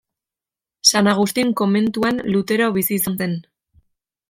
San 0.91 1.05
Agustin 1.11 1.51
komentuan 1.61 2.23
Lutero 2.37 2.71
bizi 2.79 2.99
izan 3.03 3.21
zen. 3.23 3.37